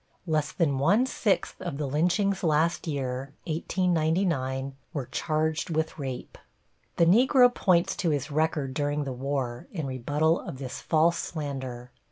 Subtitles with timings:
[0.25, 6.39] Less than one sixth of the lynchings last year, 1899, were charged with rape.
[6.97, 11.91] The Negro points to his record during the war in rebuttal of this false slander.